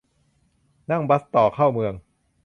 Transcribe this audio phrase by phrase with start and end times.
[0.89, 1.93] นั่งบัสต่อเข้าเมือง